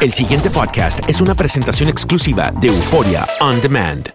[0.00, 4.12] El siguiente podcast es una presentación exclusiva de Euforia On Demand.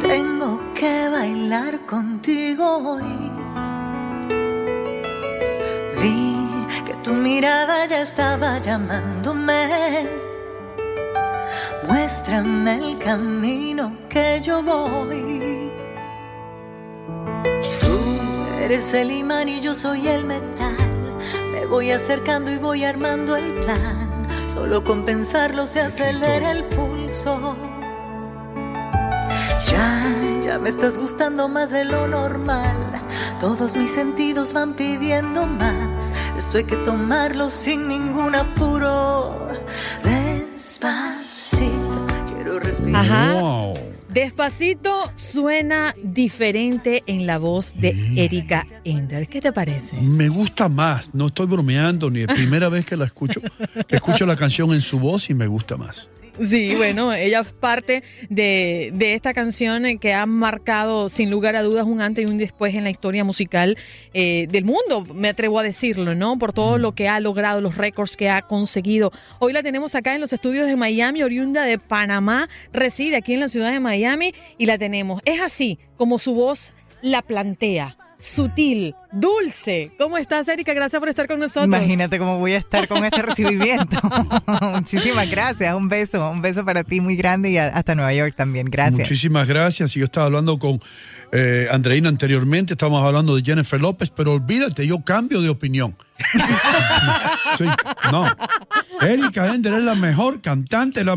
[0.00, 3.30] Tengo que bailar contigo hoy.
[6.02, 6.34] Vi
[6.84, 10.08] que tu mirada ya estaba llamándome.
[11.86, 15.70] Muéstrame el camino que yo voy.
[17.80, 20.74] Tú eres el imán y yo soy el metal.
[21.52, 24.09] Me voy acercando y voy armando el plan.
[24.52, 27.56] Solo con pensarlo se acelera el pulso.
[29.66, 32.76] Ya, ya me estás gustando más de lo normal.
[33.40, 36.12] Todos mis sentidos van pidiendo más.
[36.36, 39.48] Esto hay que tomarlo sin ningún apuro.
[40.02, 41.72] Despacito,
[42.34, 43.04] quiero respirar.
[43.04, 43.59] Ajá.
[44.12, 49.28] Despacito suena diferente en la voz de Erika Ender.
[49.28, 49.96] ¿Qué te parece?
[50.00, 53.40] Me gusta más, no estoy bromeando, ni es primera vez que la escucho.
[53.86, 56.08] Que escucho la canción en su voz y me gusta más.
[56.42, 61.62] Sí, bueno, ella es parte de, de esta canción que ha marcado sin lugar a
[61.62, 63.76] dudas un antes y un después en la historia musical
[64.14, 66.38] eh, del mundo, me atrevo a decirlo, ¿no?
[66.38, 69.12] Por todo lo que ha logrado, los récords que ha conseguido.
[69.38, 73.40] Hoy la tenemos acá en los estudios de Miami, oriunda de Panamá, reside aquí en
[73.40, 75.20] la ciudad de Miami y la tenemos.
[75.26, 77.99] Es así como su voz la plantea.
[78.20, 79.92] Sutil, dulce.
[79.98, 80.74] ¿Cómo estás, Erika?
[80.74, 81.64] Gracias por estar con nosotros.
[81.64, 83.96] Imagínate cómo voy a estar con este recibimiento.
[84.62, 85.74] Muchísimas gracias.
[85.74, 88.66] Un beso, un beso para ti muy grande y hasta Nueva York también.
[88.66, 88.98] Gracias.
[88.98, 89.96] Muchísimas gracias.
[89.96, 90.80] Y yo estaba hablando con
[91.32, 95.96] eh, Andreina anteriormente, estábamos hablando de Jennifer López, pero olvídate, yo cambio de opinión.
[97.58, 97.64] Sí,
[98.12, 98.24] no.
[99.00, 101.16] Erika Ender es la mejor cantante, la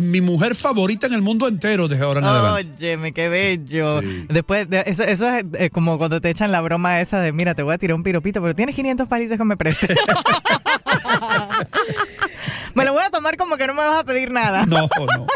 [0.00, 2.68] mi mujer favorita en el mundo entero desde ahora en adelante.
[2.78, 4.00] Óyeme, qué bello.
[4.00, 4.26] Sí.
[4.28, 7.54] Después, de- eso, eso es eh, como cuando te echan la broma esa de, mira,
[7.54, 9.96] te voy a tirar un piropito, pero tienes 500 palitos que me prestes.
[12.74, 14.64] me lo voy a tomar como que no me vas a pedir nada.
[14.66, 15.26] No, no.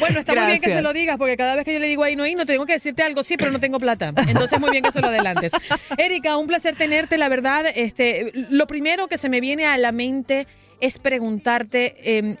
[0.00, 2.02] Bueno, está muy bien que se lo digas, porque cada vez que yo le digo
[2.02, 4.12] ahí no, no tengo que decirte algo, sí, pero no tengo plata.
[4.26, 5.52] Entonces, muy bien que se lo adelantes.
[5.96, 7.66] Erika, un placer tenerte, la verdad.
[7.74, 10.46] Este, lo primero que se me viene a la mente
[10.82, 12.36] es preguntarte eh,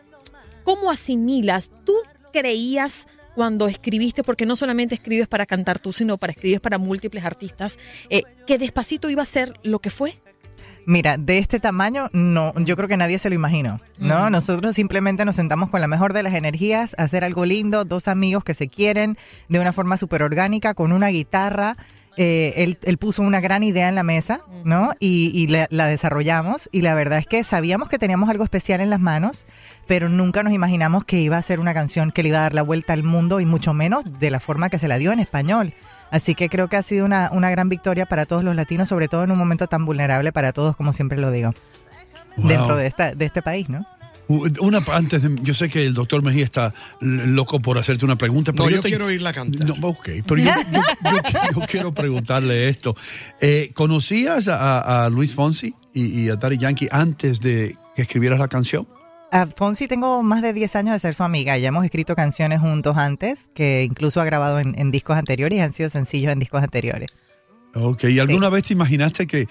[0.64, 1.70] cómo asimilas.
[1.84, 1.94] ¿Tú
[2.32, 7.24] creías cuando escribiste, porque no solamente escribes para cantar tú, sino para escribir para múltiples
[7.24, 7.78] artistas,
[8.10, 10.20] eh, que despacito iba a ser lo que fue?
[10.84, 14.28] Mira, de este tamaño, no, yo creo que nadie se lo imaginó, ¿no?
[14.30, 18.08] Nosotros simplemente nos sentamos con la mejor de las energías, a hacer algo lindo, dos
[18.08, 19.16] amigos que se quieren
[19.48, 21.76] de una forma súper orgánica, con una guitarra.
[22.18, 24.92] Eh, él, él puso una gran idea en la mesa, ¿no?
[25.00, 28.80] Y, y la, la desarrollamos y la verdad es que sabíamos que teníamos algo especial
[28.82, 29.46] en las manos,
[29.86, 32.54] pero nunca nos imaginamos que iba a ser una canción que le iba a dar
[32.54, 35.20] la vuelta al mundo y mucho menos de la forma que se la dio en
[35.20, 35.72] español.
[36.10, 39.08] Así que creo que ha sido una, una gran victoria para todos los latinos, sobre
[39.08, 41.52] todo en un momento tan vulnerable para todos, como siempre lo digo,
[42.36, 42.48] Wow.
[42.48, 43.86] dentro de, esta, de este país, ¿no?
[44.28, 48.52] Una antes de, yo sé que el doctor Mejía está loco por hacerte una pregunta,
[48.52, 49.66] pero No, yo te- quiero oírla cantar.
[49.66, 52.96] No, ok, pero yo, yo- yo- yo quiero preguntarle esto.
[53.40, 58.38] Eh, ¿Conocías a, a Luis Fonsi y, y a Daddy Yankee antes de que escribieras
[58.38, 58.86] la canción?
[59.32, 61.56] A Fonsi tengo más de 10 años de ser su amiga.
[61.58, 65.60] Ya hemos escrito canciones juntos antes, que incluso ha grabado en, en discos anteriores y
[65.60, 67.10] han sido sencillos en discos anteriores.
[67.74, 69.48] Ok, ¿y alguna vez te imaginaste que,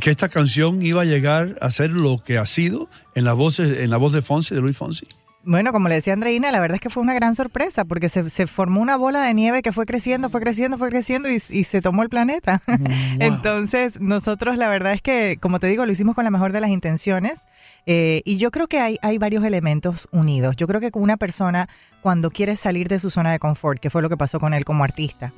[0.00, 3.58] que esta canción iba a llegar a ser lo que ha sido en la voz,
[3.60, 5.06] en la voz de Fonsi, de Luis Fonsi?
[5.48, 8.28] Bueno, como le decía Andreina, la verdad es que fue una gran sorpresa porque se,
[8.30, 11.62] se formó una bola de nieve que fue creciendo, fue creciendo, fue creciendo y, y
[11.62, 12.62] se tomó el planeta.
[13.20, 16.60] Entonces, nosotros la verdad es que, como te digo, lo hicimos con la mejor de
[16.60, 17.46] las intenciones
[17.86, 20.56] eh, y yo creo que hay, hay varios elementos unidos.
[20.56, 21.68] Yo creo que una persona
[22.02, 24.64] cuando quiere salir de su zona de confort, que fue lo que pasó con él
[24.64, 25.32] como artista,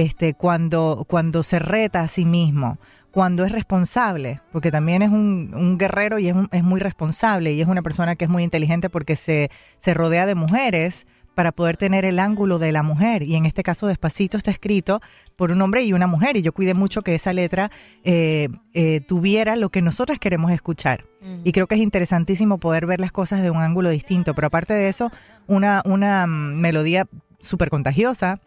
[0.00, 2.78] este, cuando, cuando se reta a sí mismo,
[3.10, 7.52] cuando es responsable, porque también es un, un guerrero y es, un- es muy responsable
[7.52, 11.52] y es una persona que es muy inteligente porque se, se rodea de mujeres para
[11.52, 13.22] poder tener el ángulo de la mujer.
[13.22, 15.00] Y en este caso, Despacito está escrito
[15.36, 16.36] por un hombre y una mujer.
[16.38, 17.70] Y yo cuidé mucho que esa letra
[18.04, 21.04] eh, eh, tuviera lo que nosotras queremos escuchar.
[21.44, 24.34] Y creo que es interesantísimo poder ver las cosas de un ángulo distinto.
[24.34, 25.10] Pero aparte de eso,
[25.46, 27.06] una, una mm, melodía
[27.38, 28.40] súper contagiosa.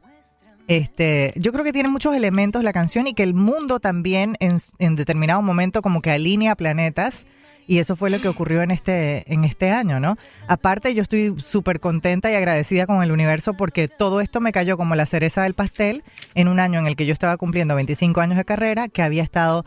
[0.70, 4.96] Este, yo creo que tiene muchos elementos la canción y que el mundo también en,
[4.96, 7.26] determinado momento como que alinea planetas
[7.66, 10.16] y eso fue lo que ocurrió en este, en este año, ¿no?
[10.48, 14.78] Aparte, yo estoy súper contenta y agradecida con el universo porque todo esto me cayó
[14.78, 16.04] como la cereza del pastel
[16.36, 19.24] en un año en el que yo estaba cumpliendo 25 años de carrera, que había
[19.24, 19.66] estado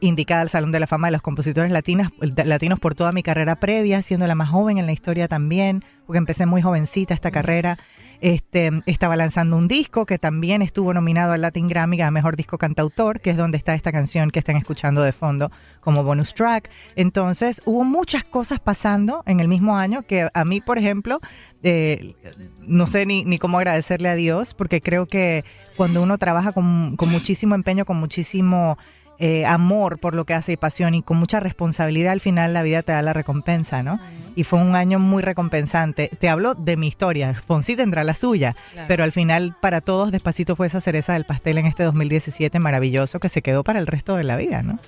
[0.00, 3.56] indicada al Salón de la Fama de los Compositores latinas, latinos por toda mi carrera
[3.56, 7.78] previa, siendo la más joven en la historia también, porque empecé muy jovencita esta carrera.
[8.22, 12.56] Este, estaba lanzando un disco que también estuvo nominado al Latin Grammy a Mejor Disco
[12.56, 16.70] Cantautor, que es donde está esta canción que están escuchando de fondo como bonus track.
[16.96, 21.18] Entonces, hubo muchas cosas pasando en el mismo año que a mí, por ejemplo,
[21.62, 22.14] eh,
[22.60, 25.44] no sé ni, ni cómo agradecerle a Dios, porque creo que
[25.76, 28.78] cuando uno trabaja con, con muchísimo empeño, con muchísimo
[29.18, 32.62] eh, amor por lo que hace y pasión y con mucha responsabilidad, al final la
[32.62, 34.00] vida te da la recompensa, ¿no?
[34.36, 36.08] Y fue un año muy recompensante.
[36.18, 38.54] Te hablo de mi historia, Fonsi tendrá la suya,
[38.86, 43.18] pero al final para todos Despacito fue esa cereza del pastel en este 2017 maravilloso
[43.18, 44.78] que se quedó para el resto de la vida, ¿no?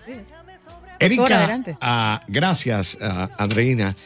[1.01, 3.97] Erika, ah, gracias, ah, Andreina.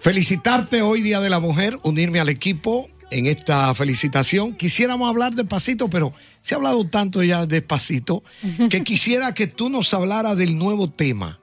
[0.00, 4.54] Felicitarte hoy, Día de la Mujer, unirme al equipo en esta felicitación.
[4.54, 8.22] Quisiéramos hablar despacito, pero se ha hablado tanto ya despacito
[8.68, 11.38] que quisiera que tú nos hablaras del nuevo tema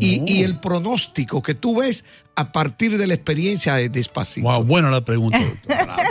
[0.00, 2.04] y, y el pronóstico que tú ves
[2.36, 4.48] a partir de la experiencia de Despacito.
[4.48, 5.38] Wow, buena la pregunta.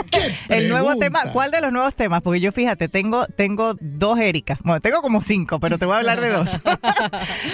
[0.48, 2.22] el nuevo tema, ¿cuál de los nuevos temas?
[2.22, 4.58] Porque yo fíjate, tengo, tengo dos Ericas.
[4.62, 6.50] Bueno, tengo como cinco, pero te voy a hablar de dos.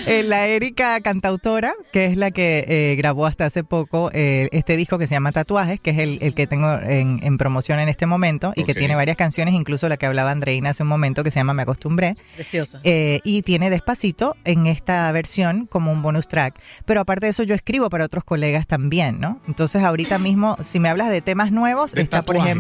[0.07, 4.77] Eh, la Erika cantautora, que es la que eh, grabó hasta hace poco eh, este
[4.77, 7.89] disco que se llama Tatuajes, que es el, el que tengo en, en, promoción en
[7.89, 11.23] este momento y que tiene varias canciones, incluso la que hablaba Andreina hace un momento,
[11.23, 12.17] que se llama Me Acostumbré.
[12.35, 12.81] Preciosa.
[12.83, 16.59] y tiene Despacito en esta versión como un bonus track.
[16.85, 19.41] Pero aparte de eso, yo escribo para otros colegas también, ¿no?
[19.47, 22.39] Entonces ahorita mismo, si me hablas de temas nuevos, De está tatuaje.
[22.39, 22.60] por ejemplo,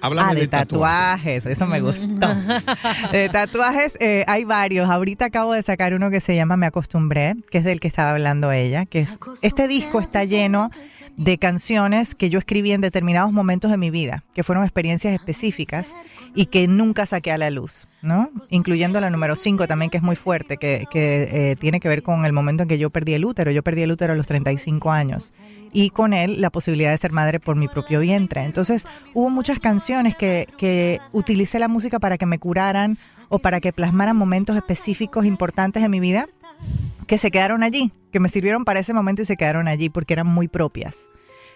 [0.00, 2.28] Háblame ah, de, de tatuajes, eso me gustó.
[3.12, 4.88] de tatuajes eh, hay varios.
[4.88, 8.10] Ahorita acabo de sacar uno que se llama Me acostumbré, que es del que estaba
[8.10, 10.70] hablando ella, que es este disco está lleno
[11.16, 15.92] de canciones que yo escribí en determinados momentos de mi vida, que fueron experiencias específicas
[16.34, 18.30] y que nunca saqué a la luz, ¿no?
[18.50, 22.04] Incluyendo la número 5 también, que es muy fuerte, que, que eh, tiene que ver
[22.04, 23.50] con el momento en que yo perdí el útero.
[23.50, 25.34] Yo perdí el útero a los 35 años
[25.72, 28.44] y con él la posibilidad de ser madre por mi propio vientre.
[28.44, 32.98] Entonces hubo muchas canciones que, que utilicé la música para que me curaran
[33.28, 36.26] o para que plasmaran momentos específicos importantes de mi vida
[37.06, 40.12] que se quedaron allí, que me sirvieron para ese momento y se quedaron allí porque
[40.12, 41.08] eran muy propias.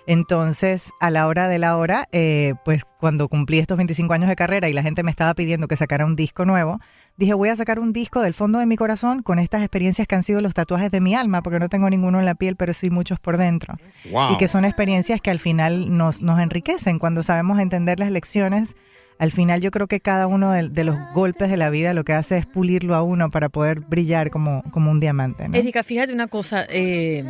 [0.06, 4.36] Entonces, a la hora de la hora, eh, pues cuando cumplí estos 25 años de
[4.36, 6.80] carrera y la gente me estaba pidiendo que sacara un disco nuevo,
[7.16, 10.14] dije, voy a sacar un disco del fondo de mi corazón con estas experiencias que
[10.14, 12.72] han sido los tatuajes de mi alma, porque no tengo ninguno en la piel, pero
[12.72, 13.74] sí muchos por dentro.
[14.10, 14.32] Wow.
[14.32, 18.76] Y que son experiencias que al final nos, nos enriquecen cuando sabemos entender las lecciones.
[19.18, 22.02] Al final yo creo que cada uno de, de los golpes de la vida lo
[22.02, 25.48] que hace es pulirlo a uno para poder brillar como, como un diamante.
[25.48, 25.56] ¿no?
[25.56, 26.66] Erika, fíjate una cosa.
[26.68, 27.24] eh,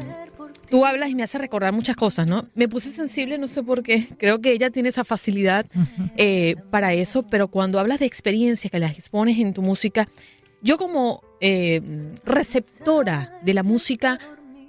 [0.52, 2.46] tú hablas y me hace recordar muchas cosas, ¿no?
[2.54, 4.08] Me puse sensible, no sé por qué.
[4.18, 5.66] Creo que ella tiene esa facilidad
[6.16, 10.08] eh, para eso, pero cuando hablas de experiencias que las expones en tu música,
[10.62, 11.80] yo como eh,
[12.24, 14.18] receptora de la música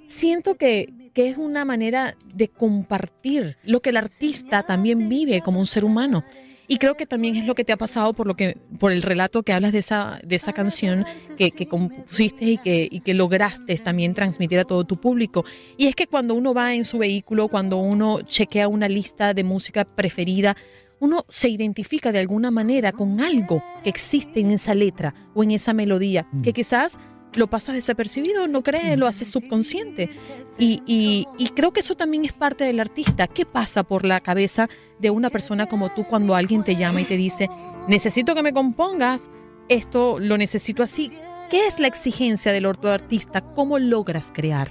[0.06, 5.60] siento que, que es una manera de compartir lo que el artista también vive como
[5.60, 6.24] un ser humano.
[6.68, 9.02] Y creo que también es lo que te ha pasado por lo que, por el
[9.02, 11.04] relato que hablas de esa, de esa canción
[11.36, 15.44] que, que compusiste y que, y que lograste también transmitir a todo tu público.
[15.76, 19.44] Y es que cuando uno va en su vehículo, cuando uno chequea una lista de
[19.44, 20.56] música preferida,
[21.00, 25.50] uno se identifica de alguna manera con algo que existe en esa letra o en
[25.50, 26.98] esa melodía, que quizás
[27.36, 30.10] lo pasas desapercibido, no crees, lo haces subconsciente.
[30.58, 33.26] Y, y, creo que eso también es parte del artista.
[33.26, 34.68] ¿Qué pasa por la cabeza
[35.00, 37.48] de una persona como tú cuando alguien te llama y te dice,
[37.88, 39.30] necesito que me compongas,
[39.68, 41.12] esto lo necesito así?
[41.50, 43.40] ¿Qué es la exigencia del artista?
[43.40, 44.68] ¿Cómo logras crear?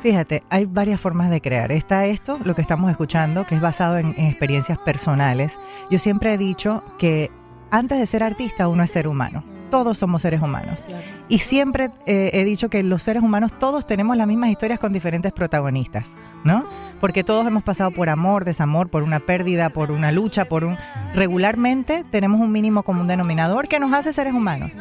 [0.00, 1.70] Fíjate, hay varias formas de crear.
[1.72, 5.58] Está esto, lo que estamos escuchando, que es basado en, en experiencias personales.
[5.90, 7.30] Yo siempre he dicho que
[7.76, 9.42] antes de ser artista uno es ser humano
[9.74, 10.86] todos somos seres humanos.
[11.28, 14.92] Y siempre eh, he dicho que los seres humanos todos tenemos las mismas historias con
[14.92, 16.14] diferentes protagonistas,
[16.44, 16.64] ¿no?
[17.00, 20.76] Porque todos hemos pasado por amor, desamor, por una pérdida, por una lucha, por un...
[21.16, 24.76] Regularmente tenemos un mínimo común denominador que nos hace seres humanos.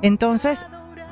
[0.00, 0.66] Entonces,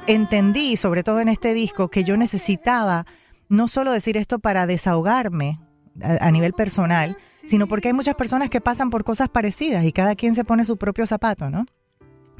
[0.06, 3.04] entendí, sobre todo en este disco, que yo necesitaba
[3.50, 5.60] no solo decir esto para desahogarme
[6.02, 9.92] a, a nivel personal, sino porque hay muchas personas que pasan por cosas parecidas y
[9.92, 11.66] cada quien se pone su propio zapato, ¿no?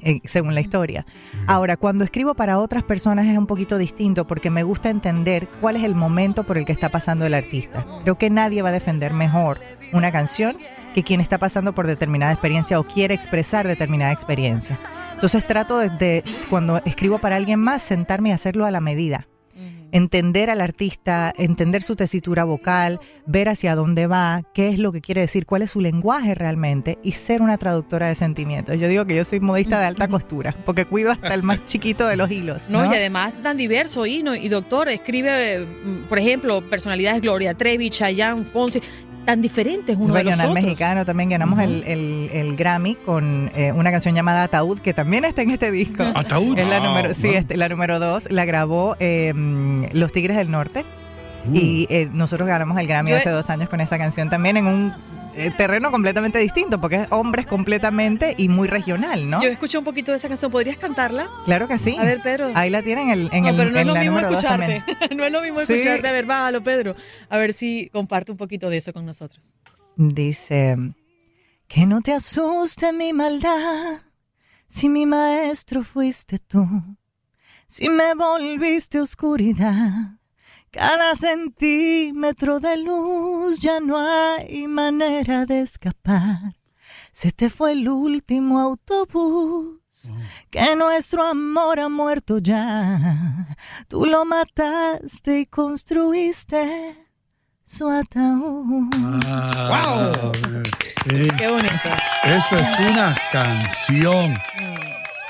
[0.03, 1.07] Eh, según la historia.
[1.47, 5.77] Ahora, cuando escribo para otras personas es un poquito distinto porque me gusta entender cuál
[5.77, 7.87] es el momento por el que está pasando el artista.
[8.03, 9.59] Creo que nadie va a defender mejor
[9.93, 10.59] una canción
[10.95, 14.79] que quien está pasando por determinada experiencia o quiere expresar determinada experiencia.
[15.15, 19.27] Entonces trato de, de cuando escribo para alguien más, sentarme y hacerlo a la medida
[19.93, 25.01] entender al artista, entender su tesitura vocal, ver hacia dónde va, qué es lo que
[25.01, 28.79] quiere decir, cuál es su lenguaje realmente y ser una traductora de sentimientos.
[28.79, 32.07] Yo digo que yo soy modista de alta costura, porque cuido hasta el más chiquito
[32.07, 32.69] de los hilos.
[32.69, 35.67] No, no y además tan diverso y, no, y doctor, escribe,
[36.09, 38.81] por ejemplo, personalidades Gloria Trevi, Chayanne, Fonsi.
[39.27, 40.55] Tan diferentes uno Regional de los otros.
[40.55, 45.25] mexicano también ganamos el, el, el, Grammy con eh, una canción llamada Ataúd, que también
[45.27, 46.03] está en este disco.
[46.03, 46.59] Ataúd.
[46.59, 48.31] Es la Wow, número, sí, este, la número dos.
[48.31, 49.35] La grabó eh,
[49.93, 50.85] Los Tigres del Norte.
[51.53, 54.67] Y eh, nosotros ganamos el Grammy Yo hace dos años con esa canción también en
[54.67, 54.93] un
[55.37, 59.43] eh, terreno completamente distinto, porque es hombres completamente y muy regional, ¿no?
[59.43, 60.51] Yo escuché un poquito de esa canción.
[60.51, 61.29] ¿Podrías cantarla?
[61.45, 61.97] claro que sí.
[61.99, 62.51] A ver, Pedro.
[62.55, 64.45] Ahí la tienen en, no, el, pero no es en lo la mismo número dos
[64.45, 64.83] escucharte.
[65.15, 66.09] no es lo mismo escucharte.
[66.09, 66.97] A ver, bájalo, Pedro.
[67.29, 69.55] A ver si comparte un poquito de eso con nosotros.
[69.97, 70.77] Dice,
[71.69, 74.03] que no te asuste mi maldad,
[74.67, 76.67] si mi maestro fuiste tú,
[77.67, 80.19] si me volviste oscuridad,
[80.77, 86.55] cada centímetro de luz ya no hay manera de escapar.
[87.13, 89.81] Se te fue el último autobús,
[90.51, 93.57] que nuestro amor ha muerto ya.
[93.89, 96.95] Tú lo mataste y construiste
[97.65, 98.91] su ataúd.
[99.25, 100.13] Ah,
[101.07, 101.89] eh, Qué bonito.
[102.23, 104.35] Eso es una canción.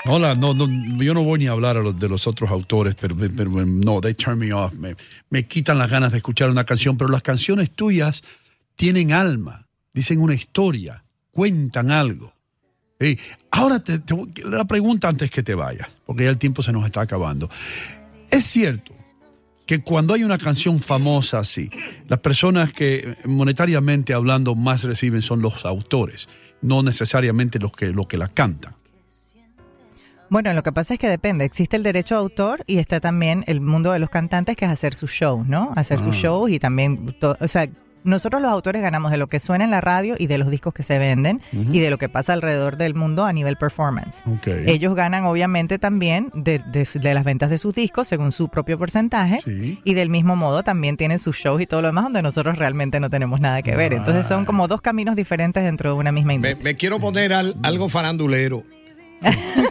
[0.09, 0.67] Hola, no, no,
[1.03, 4.13] yo no voy ni a hablar a los, de los otros autores, pero, no, they
[4.13, 4.73] turn me off.
[5.29, 8.23] Me, quitan las ganas de escuchar una canción, pero las canciones tuyas
[8.77, 12.33] tienen alma, dicen una historia, cuentan algo.
[12.99, 13.19] Ey,
[13.51, 16.85] ahora te, te la pregunta antes que te vayas, porque ya el tiempo se nos
[16.85, 17.49] está acabando.
[18.31, 18.93] Es cierto
[19.65, 21.69] que cuando hay una canción famosa así,
[22.07, 26.29] las personas que monetariamente hablando más reciben son los autores,
[26.61, 28.76] no necesariamente los que, los que la cantan.
[30.29, 31.45] Bueno, lo que pasa es que depende.
[31.45, 34.71] Existe el derecho de autor y está también el mundo de los cantantes, que es
[34.71, 35.71] hacer sus shows, ¿no?
[35.75, 37.67] Hacer sus shows y también, o sea,
[38.03, 40.73] nosotros los autores ganamos de lo que suena en la radio y de los discos
[40.73, 44.21] que se venden y de lo que pasa alrededor del mundo a nivel performance.
[44.27, 44.47] Ok.
[44.65, 48.77] Ellos ganan obviamente también de, de- de las ventas de sus discos según su propio
[48.77, 49.79] porcentaje Sí.
[49.83, 52.99] y del mismo modo también tienen sus shows y todo lo demás donde nosotros realmente
[53.01, 53.91] no tenemos nada que ver.
[53.93, 56.63] Entonces son como dos caminos diferentes dentro de una misma Me, industria.
[56.63, 58.63] me quiero poner al- algo farandulero.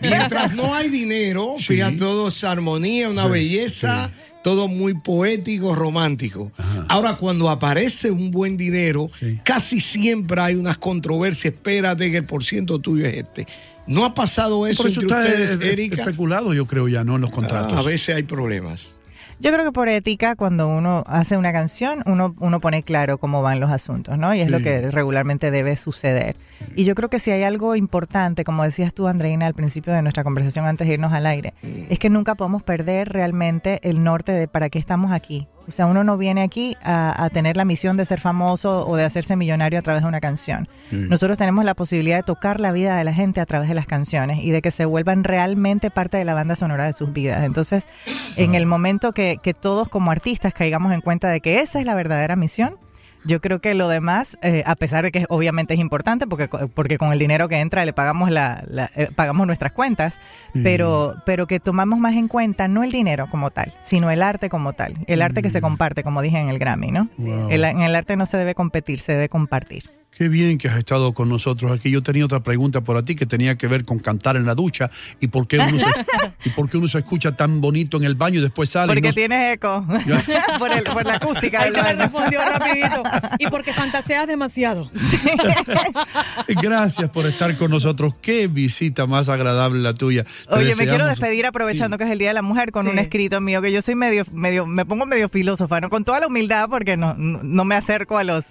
[0.02, 1.74] Mientras no hay dinero, Sí.
[1.74, 4.10] fíjate, todo es armonía, una Sí, belleza,
[4.42, 6.52] todo muy poético, romántico.
[6.88, 9.08] Ahora, cuando aparece un buen dinero,
[9.44, 11.54] casi siempre hay unas controversias.
[11.54, 13.46] Espérate que el porciento tuyo es este.
[13.86, 16.02] ¿No ha pasado eso Por eso entre está ustedes, eh, Erika?
[16.02, 17.14] especulado, yo creo ya, ¿no?
[17.16, 17.72] En los contratos.
[17.74, 18.94] Ah, a veces hay problemas.
[19.38, 23.42] Yo creo que por ética, cuando uno hace una canción, uno, uno pone claro cómo
[23.42, 24.34] van los asuntos, ¿no?
[24.34, 26.36] Y es lo que regularmente debe suceder.
[26.74, 30.00] Y yo creo que si hay algo importante, como decías tú, Andreina, al principio de
[30.00, 31.52] nuestra conversación antes de irnos al aire,
[31.90, 35.46] es que nunca podemos perder realmente el norte de para qué estamos aquí.
[35.68, 38.96] O sea, uno no viene aquí a, a tener la misión de ser famoso o
[38.96, 40.68] de hacerse millonario a través de una canción.
[40.90, 40.96] Sí.
[40.96, 43.86] Nosotros tenemos la posibilidad de tocar la vida de la gente a través de las
[43.86, 47.44] canciones y de que se vuelvan realmente parte de la banda sonora de sus vidas.
[47.44, 47.86] Entonces,
[48.36, 51.86] en el momento que, que todos como artistas caigamos en cuenta de que esa es
[51.86, 52.76] la verdadera misión,
[53.26, 56.98] yo creo que lo demás, eh, a pesar de que obviamente es importante, porque, porque
[56.98, 60.20] con el dinero que entra le pagamos la, la- eh, pagamos nuestras cuentas,
[60.62, 64.48] pero, pero que tomamos más en cuenta no el dinero como tal, sino el arte
[64.48, 67.08] como tal, el arte que se comparte, como dije en el Grammy, ¿no?
[67.18, 67.50] Wow.
[67.50, 69.84] El- en el arte no se debe competir, se debe compartir.
[70.18, 71.90] Qué bien que has estado con nosotros aquí.
[71.90, 74.54] Yo tenía otra pregunta por a ti que tenía que ver con cantar en la
[74.54, 74.88] ducha
[75.20, 75.84] y por qué uno se,
[76.48, 78.92] y por qué uno se escucha tan bonito en el baño y después sale.
[78.92, 79.84] y Porque no- tienes eco.
[80.58, 81.98] por, el- por la acústica Ahí del te le baño.
[82.04, 83.02] respondió rapidito.
[83.38, 84.90] Y porque fantaseas demasiado.
[86.48, 88.14] Gracias por estar con nosotros.
[88.20, 90.24] Qué visita más agradable la tuya.
[90.24, 92.92] Te Oye, me quiero despedir aprovechando que es el Día de la Mujer con Sí.
[92.92, 95.88] un escrito mío que yo soy medio, medio, me pongo medio filósofa, ¿no?
[95.90, 98.44] Con toda la humildad porque no, no, no me acerco a los,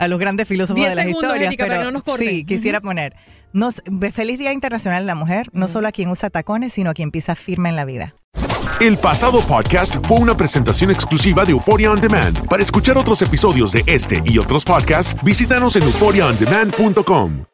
[0.00, 1.46] a los grandes filósofos Diez de las historias.
[1.46, 2.28] Erika, pero no nos corten.
[2.28, 3.14] Sí, quisiera poner.
[3.52, 6.94] Nos, feliz Día Internacional de la Mujer, no solo a quien usa tacones, sino a
[6.94, 8.14] quien pisa firme en la vida.
[8.80, 12.46] El pasado podcast fue una presentación exclusiva de Euphoria On Demand.
[12.48, 17.49] Para escuchar otros episodios de este y otros podcasts, visítanos en euphoriaondemand.com.